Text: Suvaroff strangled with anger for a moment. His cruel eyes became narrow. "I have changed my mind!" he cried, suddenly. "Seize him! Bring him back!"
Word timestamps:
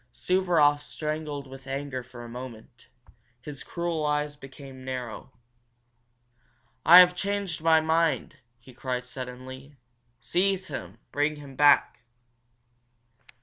Suvaroff 0.11 0.81
strangled 0.81 1.45
with 1.45 1.67
anger 1.67 2.01
for 2.01 2.23
a 2.23 2.27
moment. 2.27 2.87
His 3.39 3.63
cruel 3.63 4.03
eyes 4.03 4.35
became 4.35 4.83
narrow. 4.83 5.31
"I 6.83 6.97
have 6.97 7.15
changed 7.15 7.61
my 7.61 7.81
mind!" 7.81 8.37
he 8.59 8.73
cried, 8.73 9.05
suddenly. 9.05 9.77
"Seize 10.19 10.69
him! 10.69 10.97
Bring 11.11 11.35
him 11.35 11.55
back!" 11.55 11.99